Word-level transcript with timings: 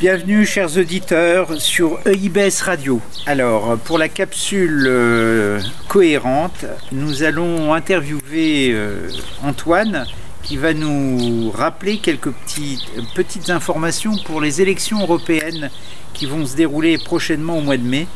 Bienvenue 0.00 0.44
chers 0.44 0.76
auditeurs 0.76 1.60
sur 1.60 2.00
EIBS 2.04 2.62
Radio. 2.62 3.00
Alors 3.26 3.78
pour 3.78 3.96
la 3.96 4.08
capsule 4.08 4.86
euh, 4.88 5.60
cohérente, 5.86 6.66
nous 6.90 7.22
allons 7.22 7.72
interviewer 7.72 8.72
euh, 8.72 9.08
Antoine 9.44 10.04
qui 10.42 10.56
va 10.56 10.74
nous 10.74 11.52
rappeler 11.52 11.98
quelques 11.98 12.32
petites, 12.32 13.14
petites 13.14 13.50
informations 13.50 14.16
pour 14.24 14.40
les 14.40 14.60
élections 14.60 15.00
européennes 15.00 15.70
qui 16.12 16.26
vont 16.26 16.44
se 16.44 16.56
dérouler 16.56 16.98
prochainement 16.98 17.58
au 17.58 17.60
mois 17.60 17.76
de 17.76 17.86
mai. 17.86 18.08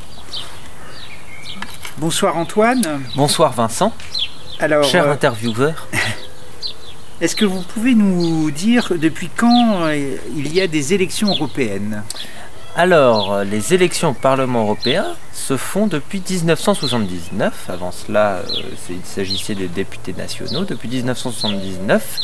Bonsoir 1.99 2.37
Antoine. 2.37 3.03
Bonsoir 3.15 3.53
Vincent. 3.53 3.95
Alors, 4.61 4.83
Cher 4.83 5.05
euh, 5.05 5.13
intervieweur. 5.13 5.87
Est-ce 7.21 7.37
que 7.37 7.45
vous 7.45 7.63
pouvez 7.63 7.95
nous 7.95 8.51
dire 8.51 8.93
depuis 8.97 9.31
quand 9.35 9.83
euh, 9.83 10.17
il 10.37 10.55
y 10.55 10.61
a 10.61 10.67
des 10.67 10.95
élections 10.95 11.29
européennes 11.31 12.03
Alors, 12.77 13.43
les 13.45 13.75
élections 13.75 14.11
au 14.11 14.15
Parlement 14.15 14.63
européen 14.63 15.17
se 15.49 15.57
font 15.57 15.87
depuis 15.87 16.23
1979. 16.29 17.71
Avant 17.71 17.91
cela, 17.91 18.37
euh, 18.37 18.63
il 18.91 19.05
s'agissait 19.05 19.55
des 19.55 19.69
députés 19.69 20.13
nationaux. 20.13 20.65
Depuis 20.65 20.89
1979, 20.89 22.21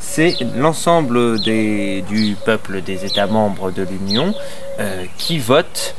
c'est 0.00 0.36
l'ensemble 0.56 1.38
du 1.40 2.36
peuple 2.44 2.82
des 2.82 3.04
États 3.04 3.28
membres 3.28 3.70
de 3.70 3.82
l'Union 3.82 4.34
euh, 4.80 5.04
qui 5.18 5.38
vote 5.38 5.94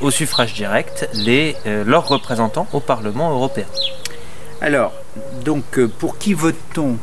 au 0.00 0.10
suffrage 0.10 0.54
direct 0.54 1.08
les, 1.14 1.56
euh, 1.66 1.82
leurs 1.84 2.06
représentants 2.06 2.68
au 2.72 2.80
Parlement 2.80 3.30
européen. 3.30 3.66
Alors, 4.60 4.92
donc 5.44 5.80
pour 5.98 6.16
qui 6.18 6.32
vote-t-on? 6.32 6.96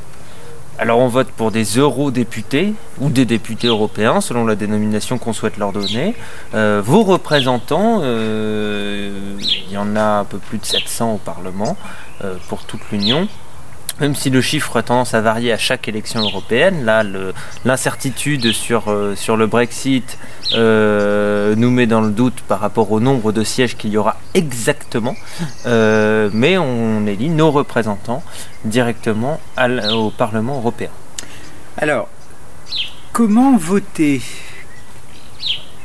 Alors 0.82 0.98
on 0.98 1.08
vote 1.10 1.28
pour 1.28 1.52
des 1.52 1.78
eurodéputés 1.78 2.74
ou 3.00 3.10
des 3.12 3.26
députés 3.26 3.68
européens 3.68 4.20
selon 4.20 4.48
la 4.48 4.56
dénomination 4.56 5.20
qu'on 5.20 5.32
souhaite 5.32 5.58
leur 5.58 5.74
donner. 5.74 6.16
Euh, 6.56 6.82
vos 6.84 7.04
représentants, 7.04 8.00
euh, 8.02 9.12
il 9.40 9.72
y 9.72 9.78
en 9.78 9.96
a 9.96 10.02
un 10.02 10.26
peu 10.26 10.40
plus 10.40 10.58
de 10.58 10.66
700 10.66 11.14
au 11.14 11.18
Parlement 11.20 11.78
euh, 12.24 12.34
pour 12.50 12.64
toute 12.64 12.82
l'Union. 12.92 13.28
Même 14.00 14.16
si 14.16 14.32
le 14.32 14.42
chiffre 14.42 14.76
a 14.76 14.82
tendance 14.82 15.14
à 15.14 15.22
varier 15.22 15.52
à 15.54 15.60
chaque 15.60 15.88
élection 15.88 16.22
européenne, 16.22 16.84
là 16.84 17.04
l'incertitude 17.64 18.52
sur 18.52 18.88
le 18.90 19.46
Brexit 19.46 20.18
euh, 20.54 21.56
nous 21.56 21.72
met 21.72 21.88
dans 21.88 22.02
le 22.02 22.12
doute 22.12 22.42
par 22.48 22.60
rapport 22.60 22.92
au 22.92 23.00
nombre 23.00 23.32
de 23.32 23.44
sièges 23.44 23.76
qu'il 23.78 23.92
y 23.92 23.98
aura 23.98 24.18
exactement. 24.34 25.16
Euh, 25.66 26.30
mais 26.34 26.58
on 26.58 27.06
élit 27.08 27.30
nos 27.30 27.52
représentants 27.52 28.24
directement 28.66 29.40
à 29.58 29.68
au 29.94 30.10
Parlement 30.10 30.58
européen. 30.58 30.90
Alors, 31.78 32.08
comment 33.14 33.58
voter? 33.58 34.22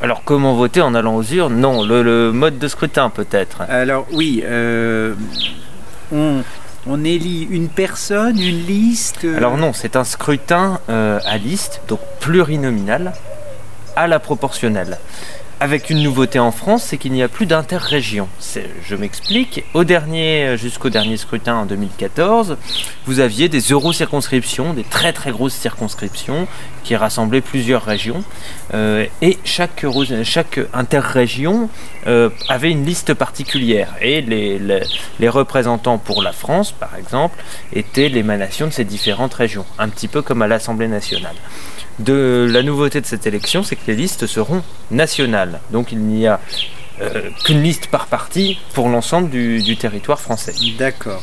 Alors 0.02 0.22
comment 0.24 0.54
voter 0.54 0.82
en 0.82 0.94
allant 0.94 1.16
aux 1.16 1.22
urnes? 1.22 1.56
Non, 1.56 1.82
le, 1.82 2.02
le 2.02 2.30
mode 2.30 2.58
de 2.58 2.68
scrutin 2.68 3.08
peut-être. 3.08 3.62
Alors 3.62 4.06
oui, 4.12 4.42
euh, 4.44 5.14
on, 6.12 6.42
on 6.86 7.02
élit 7.02 7.48
une 7.50 7.68
personne, 7.68 8.38
une 8.38 8.66
liste. 8.66 9.24
euh, 9.24 9.38
Alors 9.38 9.56
non, 9.56 9.72
c'est 9.72 9.96
un 9.96 10.04
scrutin 10.04 10.80
euh, 10.90 11.18
à 11.24 11.38
liste, 11.38 11.80
donc 11.88 12.00
plurinominal, 12.20 13.14
à 13.96 14.06
la 14.06 14.18
proportionnelle. 14.20 14.98
Avec 15.58 15.88
une 15.88 16.02
nouveauté 16.02 16.38
en 16.38 16.52
France, 16.52 16.82
c'est 16.82 16.98
qu'il 16.98 17.12
n'y 17.12 17.22
a 17.22 17.28
plus 17.28 17.46
d'interrégion. 17.46 18.28
Je 18.84 18.94
m'explique. 18.94 19.64
Dernier, 19.74 20.54
jusqu'au 20.58 20.90
dernier 20.90 21.16
scrutin 21.16 21.54
en 21.54 21.64
2014, 21.64 22.58
vous 23.06 23.20
aviez 23.20 23.48
des 23.48 23.60
euro-circonscriptions, 23.60 24.74
des 24.74 24.84
très 24.84 25.14
très 25.14 25.30
grosses 25.30 25.54
circonscriptions 25.54 26.46
qui 26.84 26.94
rassemblaient 26.94 27.40
plusieurs 27.40 27.82
régions. 27.84 28.22
Euh, 28.74 29.06
et 29.22 29.38
chaque, 29.44 29.86
interrégion 30.74 31.70
euh, 32.06 32.28
avait 32.50 32.70
une 32.70 32.84
liste 32.84 33.14
particulière. 33.14 33.94
Et 34.02 34.20
les, 34.20 34.58
les- 34.58 34.82
les 35.20 35.28
représentants 35.30 35.96
pour 35.96 36.22
la 36.22 36.32
France, 36.32 36.70
par 36.72 36.96
exemple, 36.96 37.42
étaient 37.72 38.10
l'émanation 38.10 38.66
de 38.66 38.72
ces 38.72 38.84
différentes 38.84 39.32
régions, 39.32 39.64
un 39.78 39.88
petit 39.88 40.08
peu 40.08 40.20
comme 40.20 40.42
à 40.42 40.46
l'Assemblée 40.48 40.88
nationale. 40.88 41.34
De 41.98 42.46
la 42.50 42.62
nouveauté 42.62 43.00
de 43.00 43.06
cette 43.06 43.26
élection, 43.26 43.62
c'est 43.62 43.76
que 43.76 43.86
les 43.86 43.96
listes 43.96 44.26
seront 44.26 44.62
nationales. 44.90 45.60
Donc 45.70 45.92
il 45.92 45.98
n'y 45.98 46.26
a 46.26 46.40
euh, 47.00 47.30
qu'une 47.44 47.62
liste 47.62 47.86
par 47.88 48.06
parti 48.06 48.58
pour 48.74 48.88
l'ensemble 48.88 49.30
du, 49.30 49.62
du 49.62 49.76
territoire 49.76 50.20
français. 50.20 50.54
D'accord. 50.78 51.22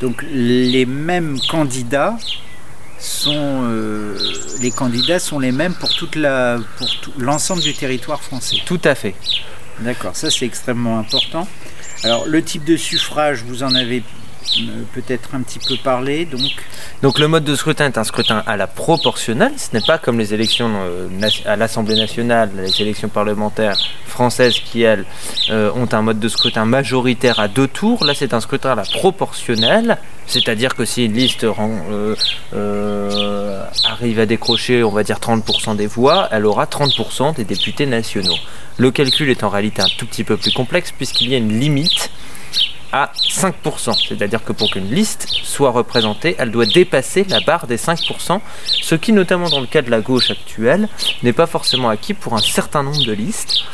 Donc 0.00 0.24
les 0.32 0.84
mêmes 0.86 1.38
candidats 1.48 2.16
sont 2.98 3.62
euh, 3.64 4.18
les 4.60 4.72
candidats 4.72 5.20
sont 5.20 5.38
les 5.38 5.52
mêmes 5.52 5.74
pour 5.74 5.94
toute 5.94 6.16
la 6.16 6.58
pour 6.76 6.88
tout- 7.00 7.12
l'ensemble 7.18 7.62
du 7.62 7.72
territoire 7.74 8.22
français. 8.22 8.56
Tout 8.66 8.80
à 8.84 8.94
fait. 8.96 9.14
D'accord, 9.80 10.16
ça 10.16 10.30
c'est 10.30 10.44
extrêmement 10.46 10.98
important. 10.98 11.46
Alors 12.02 12.26
le 12.26 12.42
type 12.42 12.64
de 12.64 12.76
suffrage, 12.76 13.44
vous 13.46 13.62
en 13.62 13.74
avez 13.76 14.02
peut-être 14.92 15.34
un 15.34 15.42
petit 15.42 15.58
peu 15.58 15.76
parlé, 15.82 16.28
donc 17.02 17.18
le 17.18 17.28
mode 17.28 17.44
de 17.44 17.54
scrutin 17.54 17.86
est 17.86 17.98
un 17.98 18.04
scrutin 18.04 18.42
à 18.46 18.56
la 18.56 18.66
proportionnelle. 18.66 19.52
Ce 19.56 19.68
n'est 19.72 19.84
pas 19.84 19.98
comme 19.98 20.18
les 20.18 20.34
élections 20.34 20.70
euh, 20.80 21.08
à 21.44 21.54
l'Assemblée 21.56 21.94
nationale, 21.94 22.50
les 22.56 22.82
élections 22.82 23.08
parlementaires 23.08 23.78
françaises 24.06 24.58
qui, 24.58 24.82
elles, 24.82 25.04
euh, 25.50 25.70
ont 25.76 25.88
un 25.92 26.02
mode 26.02 26.18
de 26.18 26.28
scrutin 26.28 26.64
majoritaire 26.64 27.38
à 27.38 27.46
deux 27.46 27.68
tours. 27.68 28.04
Là, 28.04 28.14
c'est 28.14 28.34
un 28.34 28.40
scrutin 28.40 28.70
à 28.70 28.74
la 28.74 28.82
proportionnelle. 28.82 29.98
C'est-à-dire 30.26 30.74
que 30.74 30.84
si 30.84 31.04
une 31.06 31.14
liste 31.14 31.46
euh, 32.52 33.64
arrive 33.84 34.20
à 34.20 34.26
décrocher, 34.26 34.82
on 34.82 34.90
va 34.90 35.04
dire, 35.04 35.18
30% 35.18 35.76
des 35.76 35.86
voix, 35.86 36.28
elle 36.32 36.46
aura 36.46 36.66
30% 36.66 37.36
des 37.36 37.44
députés 37.44 37.86
nationaux. 37.86 38.36
Le 38.76 38.90
calcul 38.90 39.30
est 39.30 39.42
en 39.42 39.48
réalité 39.48 39.82
un 39.82 39.88
tout 39.96 40.06
petit 40.06 40.24
peu 40.24 40.36
plus 40.36 40.52
complexe 40.52 40.92
puisqu'il 40.92 41.30
y 41.30 41.34
a 41.34 41.38
une 41.38 41.58
limite 41.58 42.10
à 42.92 43.12
5%. 43.16 44.08
C'est-à-dire 44.08 44.44
que 44.44 44.52
pour 44.52 44.70
qu'une 44.70 44.90
liste 44.90 45.26
soit 45.28 45.70
représentée, 45.70 46.36
elle 46.38 46.50
doit 46.50 46.66
dépasser 46.66 47.24
la 47.28 47.40
barre 47.40 47.66
des 47.66 47.76
5%, 47.76 48.40
ce 48.64 48.94
qui, 48.94 49.12
notamment 49.12 49.48
dans 49.48 49.60
le 49.60 49.66
cas 49.66 49.82
de 49.82 49.90
la 49.90 50.00
gauche 50.00 50.30
actuelle, 50.30 50.88
n'est 51.22 51.32
pas 51.32 51.46
forcément 51.46 51.88
acquis 51.88 52.14
pour 52.14 52.34
un 52.34 52.42
certain 52.42 52.82
nombre 52.82 53.04
de 53.04 53.12
listes. 53.12 53.64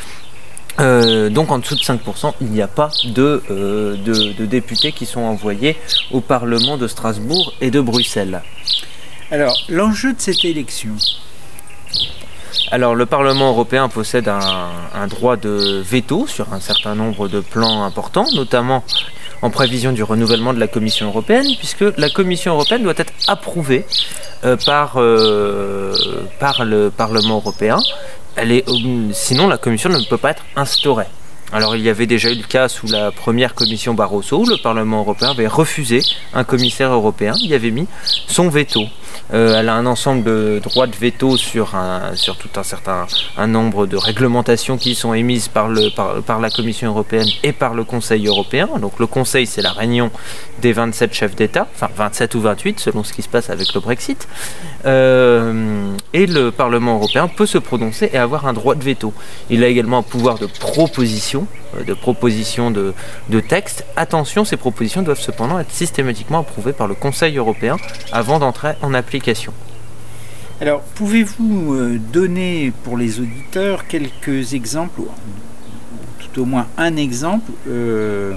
Euh, 0.79 1.29
donc 1.29 1.51
en 1.51 1.59
dessous 1.59 1.75
de 1.75 1.81
5%, 1.81 2.33
il 2.41 2.47
n'y 2.47 2.61
a 2.61 2.67
pas 2.67 2.89
euh, 3.17 3.95
de 3.95 4.45
députés 4.45 4.91
qui 4.91 5.05
sont 5.05 5.21
envoyés 5.21 5.77
au 6.11 6.19
Parlement 6.19 6.77
de 6.77 6.87
Strasbourg 6.87 7.53
et 7.61 7.71
de 7.71 7.79
Bruxelles. 7.79 8.41
alors 9.31 9.57
l'enjeu 9.69 10.13
de 10.13 10.19
cette 10.19 10.43
élection. 10.43 10.95
Alors 12.71 12.95
le 12.95 13.05
Parlement 13.05 13.49
européen 13.49 13.89
possède 13.89 14.27
un, 14.27 15.07
droit 15.07 15.37
de 15.37 15.83
veto 15.85 16.25
sur 16.27 16.51
un 16.51 16.59
certain 16.59 16.95
nombre 16.95 17.27
de 17.27 17.39
plans 17.39 17.83
importants, 17.83 18.25
notamment 18.33 18.83
en 19.41 19.51
prévision 19.51 19.91
du 19.91 20.01
renouvellement 20.01 20.53
de 20.53 20.59
la 20.59 20.67
Commission 20.67 21.07
européenne, 21.07 21.45
puisque 21.59 21.85
la 21.97 22.09
Commission 22.09 22.53
européenne 22.53 22.83
doit 22.83 22.93
être 22.97 23.13
approuvée 23.27 23.85
euh, 24.43 24.57
par, 24.65 24.93
euh, 24.97 25.93
par 26.39 26.65
le 26.65 26.89
Parlement 26.89 27.35
européen. 27.35 27.77
Ob- 28.37 29.11
sinon, 29.13 29.47
la 29.47 29.57
Commission 29.57 29.89
ne 29.89 29.99
peut 30.03 30.17
pas 30.17 30.31
être 30.31 30.43
instaurée. 30.55 31.07
Alors 31.55 31.77
il 31.77 31.83
y 31.83 31.89
avait 31.89 32.05
déjà 32.05 32.33
eu 32.33 32.35
le 32.35 32.43
cas 32.43 32.67
sous 32.67 32.87
la 32.87 33.13
première 33.13 33.55
commission 33.55 33.93
Barroso, 33.93 34.41
où 34.41 34.45
le 34.45 34.57
Parlement 34.57 34.99
européen 34.99 35.29
avait 35.29 35.47
refusé 35.47 36.01
un 36.33 36.43
commissaire 36.43 36.91
européen, 36.91 37.31
il 37.41 37.53
avait 37.53 37.71
mis 37.71 37.87
son 38.27 38.49
veto. 38.49 38.81
Euh, 39.33 39.57
elle 39.57 39.69
a 39.69 39.75
un 39.75 39.85
ensemble 39.85 40.23
de 40.23 40.59
droits 40.61 40.85
de 40.85 40.95
veto 40.95 41.37
sur, 41.37 41.71
tout 42.39 42.59
un 42.59 42.63
certain 42.63 43.07
nombre 43.47 43.87
de 43.87 43.97
réglementations 43.97 44.77
qui 44.77 44.93
sont 44.95 45.13
émises 45.13 45.47
par 45.47 45.69
la 45.69 46.49
Commission 46.49 46.89
européenne 46.89 47.27
et 47.43 47.51
par 47.51 47.73
le 47.73 47.83
Conseil 47.83 48.27
européen. 48.27 48.69
Donc 48.79 48.99
le 48.99 49.07
Conseil, 49.07 49.47
c'est 49.47 49.61
la 49.61 49.71
réunion 49.71 50.11
des 50.61 50.73
27 50.73 51.13
chefs 51.13 51.35
d'État, 51.35 51.67
enfin 51.73 51.89
27 51.95 52.35
ou 52.35 52.41
28 52.41 52.79
selon 52.79 53.03
ce 53.03 53.13
qui 53.13 53.21
se 53.21 53.29
passe 53.29 53.49
avec 53.49 53.73
le 53.73 53.79
Brexit. 53.79 54.27
Euh, 54.85 55.95
et 56.13 56.27
le 56.27 56.51
Parlement 56.51 56.95
européen 56.95 57.27
peut 57.27 57.47
se 57.47 57.57
prononcer 57.57 58.09
et 58.13 58.17
avoir 58.17 58.45
un 58.45 58.53
droit 58.53 58.75
de 58.75 58.83
veto. 58.83 59.13
Il 59.49 59.63
a 59.63 59.67
également 59.67 59.99
un 59.99 60.03
pouvoir 60.03 60.37
de 60.37 60.45
proposition, 60.45 61.44
euh, 61.75 61.83
de 61.83 61.93
proposition 61.93 62.71
de, 62.71 62.93
de 63.29 63.39
texte. 63.39 63.85
Attention, 63.95 64.45
ces 64.45 64.57
propositions 64.57 65.01
doivent 65.01 65.19
cependant 65.19 65.59
être 65.59 65.71
systématiquement 65.71 66.39
approuvées 66.39 66.73
par 66.73 66.87
le 66.87 66.95
Conseil 66.95 67.37
européen 67.37 67.77
avant 68.11 68.39
d'entrer 68.39 68.73
en 68.81 68.93
application. 68.93 69.53
Alors 70.61 70.81
pouvez-vous 70.81 71.73
euh, 71.73 71.99
donner 72.13 72.71
pour 72.83 72.97
les 72.97 73.19
auditeurs 73.19 73.87
quelques 73.87 74.53
exemples, 74.53 75.01
ou 75.01 75.07
tout 76.19 76.41
au 76.41 76.45
moins 76.45 76.67
un 76.77 76.95
exemple 76.95 77.51
euh, 77.67 78.35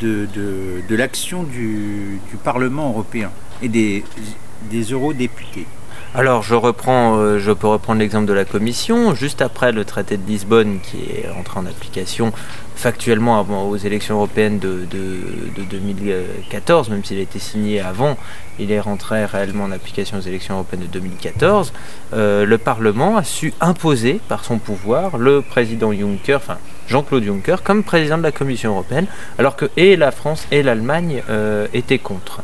de, 0.00 0.94
l'action 0.94 1.42
du, 1.42 2.20
Parlement 2.44 2.90
européen 2.90 3.30
et 3.60 3.68
des 3.68 4.04
eurodéputés? 4.90 5.66
Alors 6.14 6.42
je 6.42 6.54
reprends, 6.54 7.16
euh, 7.16 7.38
je 7.38 7.52
peux 7.52 7.68
reprendre 7.68 8.00
l'exemple 8.00 8.26
de 8.26 8.34
la 8.34 8.44
Commission. 8.44 9.14
Juste 9.14 9.40
après 9.40 9.72
le 9.72 9.86
traité 9.86 10.18
de 10.18 10.26
Lisbonne 10.26 10.78
qui 10.80 10.98
est 10.98 11.26
entré 11.38 11.58
en 11.58 11.64
application 11.64 12.32
factuellement 12.76 13.40
aux 13.40 13.76
élections 13.76 14.16
européennes 14.16 14.58
de, 14.58 14.86
2014, 15.70 16.90
même 16.90 17.02
s'il 17.02 17.18
a 17.18 17.22
été 17.22 17.38
signé 17.38 17.80
avant, 17.80 18.18
il 18.58 18.72
est 18.72 18.80
rentré 18.80 19.24
réellement 19.24 19.64
en 19.64 19.72
application 19.72 20.18
aux 20.18 20.22
élections 20.22 20.54
européennes 20.54 20.82
de 20.82 20.86
2014. 20.86 21.72
Euh, 22.12 22.44
le 22.44 22.58
Parlement 22.58 23.16
a 23.16 23.24
su 23.24 23.54
imposer 23.60 24.20
par 24.28 24.44
son 24.44 24.58
pouvoir 24.58 25.16
le 25.16 25.40
président 25.40 25.92
Juncker, 25.92 26.36
enfin 26.36 26.58
Jean-Claude 26.88 27.24
Juncker, 27.24 27.62
comme 27.62 27.84
président 27.84 28.18
de 28.18 28.22
la 28.22 28.32
Commission 28.32 28.72
européenne, 28.72 29.06
alors 29.38 29.56
que 29.56 29.70
et 29.76 29.96
la 29.96 30.10
France 30.10 30.46
et 30.50 30.62
l'Allemagne 30.62 31.22
euh, 31.30 31.68
étaient 31.72 31.98
contre. 31.98 32.42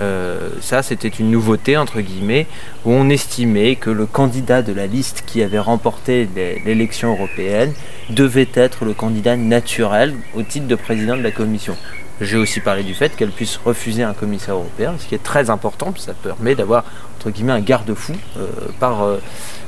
Euh, 0.00 0.50
ça, 0.60 0.82
c'était 0.82 1.08
une 1.08 1.30
nouveauté, 1.30 1.76
entre 1.76 2.00
guillemets, 2.00 2.46
où 2.84 2.92
on 2.92 3.08
estimait 3.08 3.76
que 3.76 3.90
le 3.90 4.06
candidat 4.06 4.62
de 4.62 4.72
la 4.72 4.86
liste 4.86 5.22
qui 5.26 5.42
avait 5.42 5.58
remporté 5.58 6.28
l'élection 6.64 7.12
européenne 7.12 7.72
devait 8.10 8.48
être 8.54 8.84
le 8.84 8.92
candidat 8.92 9.36
naturel 9.36 10.14
au 10.34 10.42
titre 10.42 10.66
de 10.66 10.74
président 10.74 11.16
de 11.16 11.22
la 11.22 11.30
Commission. 11.30 11.76
J'ai 12.20 12.36
aussi 12.36 12.60
parlé 12.60 12.84
du 12.84 12.94
fait 12.94 13.14
qu'elle 13.16 13.30
puisse 13.30 13.58
refuser 13.64 14.04
un 14.04 14.14
commissaire 14.14 14.54
européen, 14.54 14.94
ce 14.98 15.06
qui 15.06 15.14
est 15.14 15.22
très 15.22 15.50
important, 15.50 15.86
parce 15.86 16.06
que 16.06 16.12
ça 16.12 16.14
permet 16.14 16.54
d'avoir, 16.54 16.84
entre 17.18 17.30
guillemets, 17.30 17.52
un 17.52 17.60
garde-fou 17.60 18.12
euh, 18.38 18.46
par, 18.78 19.02
euh, 19.02 19.18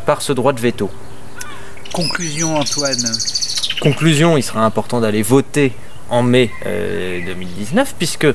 par 0.07 0.23
ce 0.23 0.33
droit 0.33 0.53
de 0.53 0.61
veto. 0.61 0.91
Conclusion, 1.93 2.57
Antoine. 2.57 2.97
Conclusion, 3.81 4.37
il 4.37 4.43
sera 4.43 4.65
important 4.65 5.01
d'aller 5.01 5.23
voter 5.23 5.73
en 6.09 6.23
mai 6.23 6.51
2019, 6.65 7.95
puisque 7.99 8.27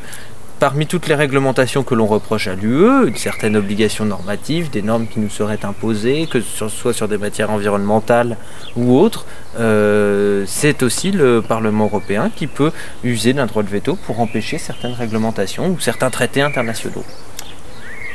parmi 0.61 0.85
toutes 0.85 1.07
les 1.07 1.15
réglementations 1.15 1.81
que 1.81 1.95
l'on 1.95 2.05
reproche 2.05 2.47
à 2.47 2.53
l'UE, 2.53 3.07
une 3.07 3.15
certaine 3.15 3.55
obligation 3.57 4.05
normative, 4.05 4.69
des 4.69 4.83
normes 4.83 5.07
qui 5.07 5.19
nous 5.19 5.31
seraient 5.31 5.65
imposées, 5.65 6.27
que 6.31 6.39
ce 6.39 6.67
soit 6.67 6.93
sur 6.93 7.07
des 7.07 7.17
matières 7.17 7.49
environnementales 7.49 8.37
ou 8.75 8.95
autres, 8.95 9.25
euh, 9.59 10.43
c'est 10.45 10.83
aussi 10.83 11.11
le 11.11 11.41
Parlement 11.41 11.85
européen 11.85 12.29
qui 12.35 12.45
peut 12.45 12.71
user 13.03 13.33
d'un 13.33 13.47
droit 13.47 13.63
de 13.63 13.69
veto 13.69 13.97
pour 14.05 14.19
empêcher 14.19 14.59
certaines 14.59 14.93
réglementations 14.93 15.67
ou 15.67 15.79
certains 15.79 16.11
traités 16.11 16.43
internationaux. 16.43 17.05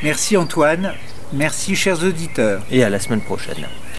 Merci 0.05 0.37
Antoine, 0.37 0.93
merci 1.33 1.75
chers 1.75 2.05
auditeurs. 2.05 2.63
Et 2.71 2.85
à 2.85 2.91
la 2.91 3.01
semaine 3.01 3.23
prochaine. 3.23 3.67